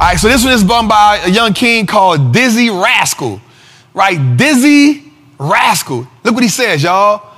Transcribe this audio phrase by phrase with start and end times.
[0.00, 3.38] All right, so this one is done by a young king called Dizzee Rascal.
[3.92, 4.16] Right?
[4.16, 6.08] Dizzee Rascal.
[6.24, 7.30] Look what he says, y'all.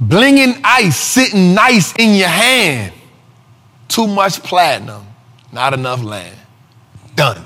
[0.00, 2.92] Blinging ice sitting nice in your hand.
[3.88, 5.04] Too much platinum,
[5.50, 6.38] not enough land.
[7.16, 7.44] Done.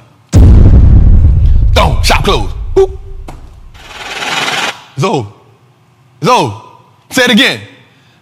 [1.73, 2.05] Don't.
[2.05, 2.55] Shop closed.
[2.75, 2.99] Boop.
[4.97, 6.61] It's over.
[7.09, 7.67] Say it again.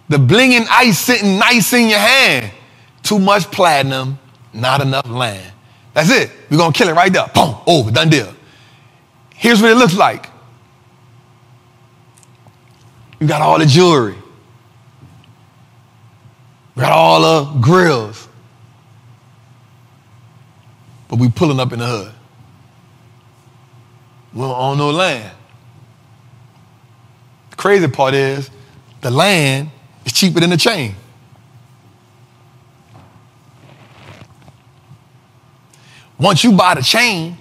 [0.07, 2.53] The blinging ice sitting nice in your hand.
[3.01, 4.17] Too much platinum,
[4.53, 5.49] not enough land.
[5.93, 6.31] That's it.
[6.49, 7.27] We're gonna kill it right there.
[7.33, 8.33] Boom, over, done deal.
[9.35, 10.27] Here's what it looks like.
[13.19, 14.15] You got all the jewelry.
[16.75, 18.27] We got all the grills.
[21.07, 22.13] But we pulling up in the hood.
[24.33, 25.31] We don't own no land.
[27.51, 28.49] The crazy part is
[29.01, 29.69] the land
[30.05, 30.95] is cheaper than the chain.
[36.23, 37.37] Once you buy the chain,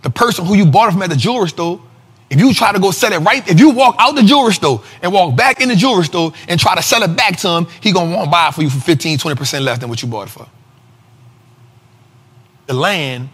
[0.00, 1.78] the person who you bought it from at the jewelry store,
[2.30, 4.82] if you try to go sell it right, if you walk out the jewelry store
[5.02, 7.66] and walk back in the jewelry store and try to sell it back to him,
[7.82, 10.08] he gonna want to buy it for you for 15, 20% less than what you
[10.08, 10.46] bought it for.
[12.68, 13.28] The land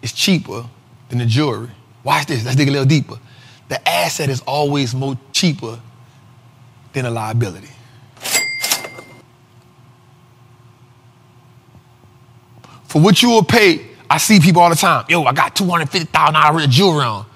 [0.00, 0.64] is cheaper
[1.10, 1.68] than the jewelry.
[2.02, 3.18] Watch this, let's dig a little deeper.
[3.68, 5.78] The asset is always more cheaper
[6.94, 7.68] than a liability.
[12.84, 15.04] For what you will pay, I see people all the time.
[15.08, 17.26] Yo, I got $250,000 worth of jewelry on.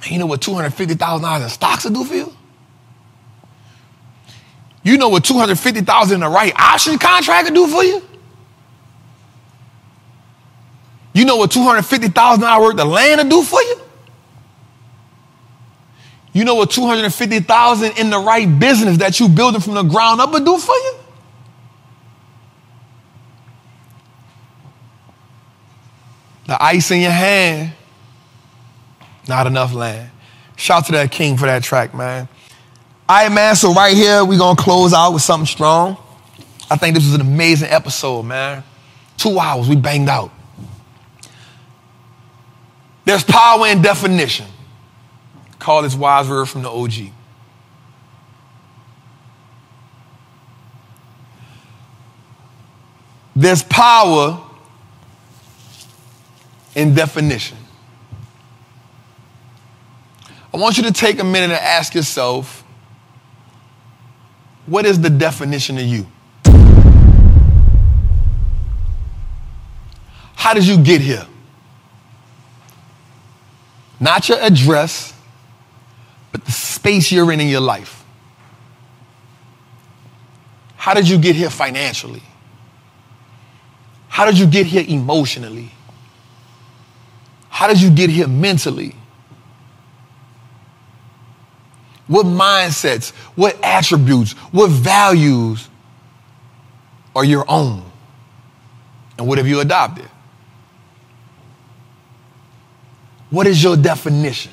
[0.00, 2.36] Man, you know what $250,000 in stocks will do for you?
[4.82, 8.02] You know what 250,000 in the right option contract will do for you?
[11.12, 13.80] You know what $250,000 worth of land will do for you?
[16.34, 20.30] You know what 250,000 in the right business that you building from the ground up
[20.30, 20.95] will do for you?
[26.46, 27.72] The ice in your hand,
[29.28, 30.10] not enough land.
[30.56, 32.28] Shout to that king for that track, man.
[33.08, 33.54] All right, man.
[33.56, 35.96] So right here, we're gonna close out with something strong.
[36.70, 38.64] I think this was an amazing episode, man.
[39.16, 40.30] Two hours, we banged out.
[43.04, 44.46] There's power in definition.
[45.58, 47.12] Call this wise word from the OG.
[53.36, 54.45] There's power
[56.76, 57.56] in definition.
[60.54, 62.62] I want you to take a minute and ask yourself
[64.66, 66.06] what is the definition of you?
[70.34, 71.26] How did you get here?
[73.98, 75.14] Not your address,
[76.30, 78.04] but the space you're in in your life.
[80.76, 82.22] How did you get here financially?
[84.08, 85.70] How did you get here emotionally?
[87.56, 88.94] How did you get here mentally?
[92.06, 95.66] What mindsets, what attributes, what values
[97.14, 97.82] are your own?
[99.16, 100.04] And what have you adopted?
[103.30, 104.52] What is your definition?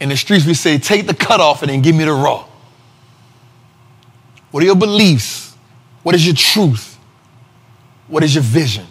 [0.00, 2.46] In the streets, we say, take the cut off and then give me the raw.
[4.50, 5.54] What are your beliefs?
[6.02, 6.96] What is your truth?
[8.08, 8.86] What is your vision?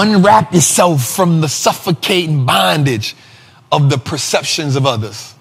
[0.00, 3.16] Unwrap yourself from the suffocating bondage
[3.72, 5.34] of the perceptions of others,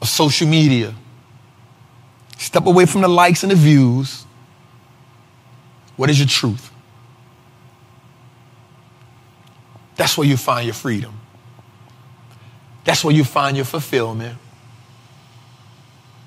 [0.00, 0.94] of social media.
[2.38, 4.24] Step away from the likes and the views.
[5.96, 6.70] What is your truth?
[9.96, 11.20] That's where you find your freedom.
[12.84, 14.38] That's where you find your fulfillment.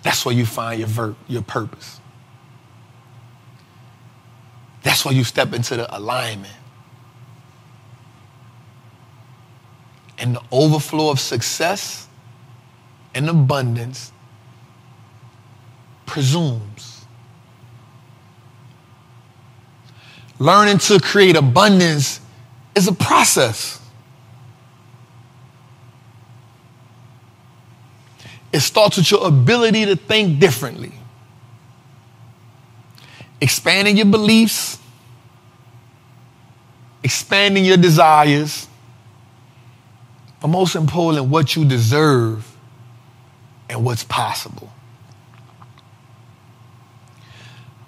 [0.03, 1.99] That's where you find your, ver- your purpose.
[4.83, 6.53] That's where you step into the alignment.
[10.17, 12.07] And the overflow of success
[13.13, 14.11] and abundance
[16.05, 17.05] presumes.
[20.39, 22.19] Learning to create abundance
[22.75, 23.81] is a process.
[28.53, 30.93] It starts with your ability to think differently,
[33.41, 34.79] expanding your beliefs,
[37.03, 38.66] expanding your desires,
[40.41, 42.47] but most important, what you deserve
[43.69, 44.71] and what's possible.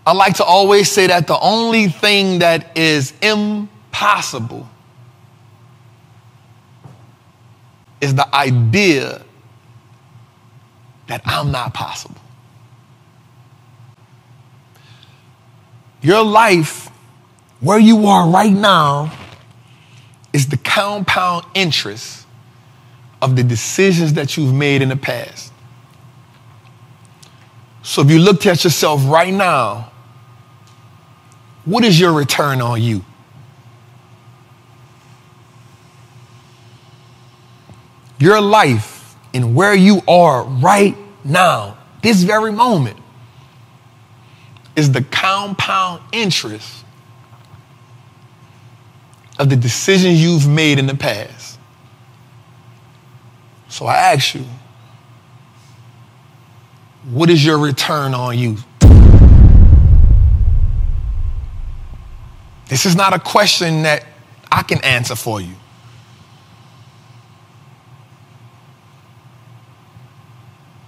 [0.05, 4.67] I like to always say that the only thing that is impossible
[8.01, 9.21] is the idea
[11.07, 12.19] that I'm not possible.
[16.01, 16.87] Your life,
[17.59, 19.11] where you are right now,
[20.31, 22.25] is the compound interest
[23.21, 25.51] of the decisions that you've made in the past.
[27.83, 29.91] So if you looked at yourself right now,
[31.65, 33.03] what is your return on you?
[38.19, 42.97] Your life and where you are right now, this very moment,
[44.75, 46.85] is the compound interest
[49.37, 51.58] of the decisions you've made in the past.
[53.69, 54.45] So I ask you,
[57.11, 58.57] what is your return on you?
[62.67, 64.05] This is not a question that
[64.51, 65.53] I can answer for you.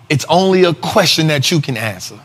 [0.09, 2.19] It's only a question that you can answer.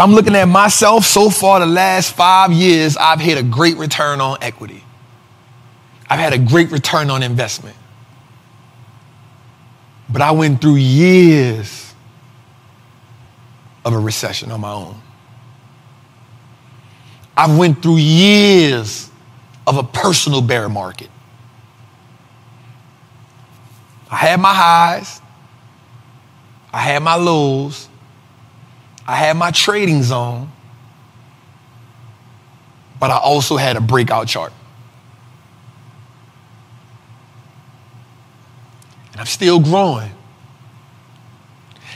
[0.00, 4.20] I'm looking at myself so far, the last five years, I've hit a great return
[4.22, 4.82] on equity.
[6.08, 7.76] I've had a great return on investment.
[10.08, 11.94] But I went through years
[13.84, 15.00] of a recession on my own.
[17.36, 19.10] I went through years
[19.66, 21.10] of a personal bear market.
[24.10, 25.20] I had my highs,
[26.72, 27.89] I had my lows,
[29.06, 30.50] I had my trading zone,
[32.98, 34.52] but I also had a breakout chart.
[39.12, 40.12] And I'm still growing.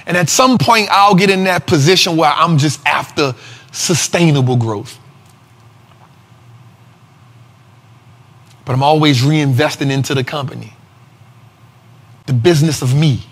[0.07, 3.35] And at some point, I'll get in that position where I'm just after
[3.73, 4.99] sustainable growth.
[8.65, 10.75] But I'm always reinvesting into the company,
[12.27, 13.23] the business of me.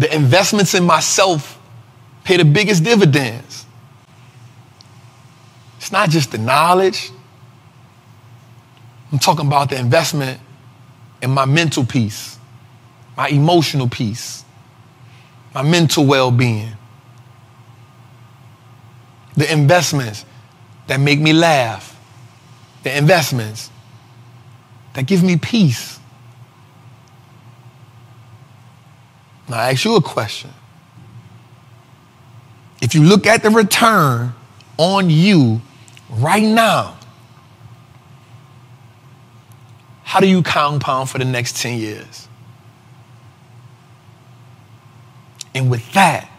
[0.00, 1.60] The investments in myself
[2.24, 3.66] pay the biggest dividends.
[5.76, 7.10] It's not just the knowledge.
[9.12, 10.40] I'm talking about the investment
[11.20, 12.38] in my mental peace,
[13.14, 14.42] my emotional peace,
[15.54, 16.72] my mental well being.
[19.36, 20.24] The investments
[20.86, 21.94] that make me laugh,
[22.84, 23.70] the investments
[24.94, 25.99] that give me peace.
[29.50, 30.50] Now, I ask you a question.
[32.80, 34.32] If you look at the return
[34.78, 35.60] on you
[36.08, 36.96] right now,
[40.04, 42.28] how do you compound for the next 10 years?
[45.52, 46.30] And with that,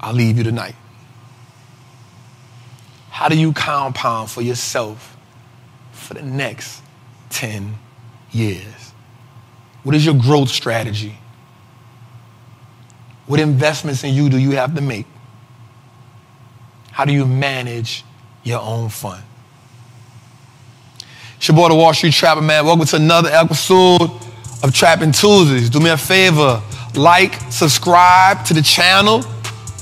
[0.00, 0.74] I'll leave you tonight.
[3.08, 5.16] How do you compound for yourself
[5.92, 6.82] for the next
[7.30, 7.78] 10
[8.30, 8.93] years?
[9.84, 11.14] What is your growth strategy?
[13.26, 15.06] What investments in you do you have to make?
[16.90, 18.02] How do you manage
[18.42, 19.22] your own fund?
[21.36, 22.64] It's your boy, the Wall Street Trapper, man.
[22.64, 24.10] Welcome to another episode
[24.62, 25.68] of Trapping Tuesdays.
[25.68, 26.62] Do me a favor,
[26.94, 29.22] like, subscribe to the channel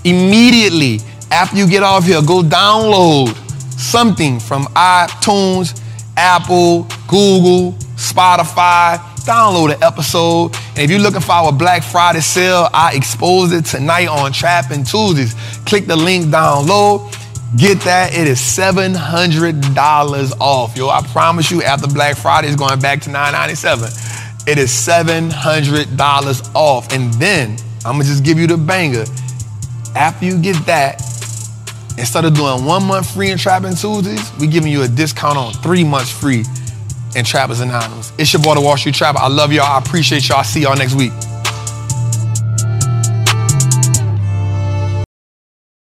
[0.05, 0.99] immediately
[1.31, 2.21] after you get off here.
[2.23, 3.37] Go download
[3.79, 5.81] something from iTunes,
[6.17, 10.55] Apple, Google, Spotify download an episode.
[10.71, 14.85] And if you're looking for our Black Friday sale, I exposed it tonight on Trapping
[14.85, 15.35] Tuesdays.
[15.67, 17.11] Click the link down low.
[17.57, 18.15] Get that.
[18.15, 20.89] It is $700 off, yo.
[20.89, 23.89] I promise you, after Black Friday is going back to 997.
[24.47, 26.93] It is $700 off.
[26.93, 29.05] And then I'm going to just give you the banger.
[29.95, 31.01] After you get that,
[31.99, 35.53] instead of doing one month free in Trapping Tuesdays, we're giving you a discount on
[35.55, 36.45] three months free
[37.17, 38.13] and Trappers Anonymous.
[38.19, 39.19] It's your boy, the Wall Street Trapper.
[39.19, 39.65] I love y'all.
[39.65, 40.39] I appreciate y'all.
[40.39, 41.13] I see y'all next week.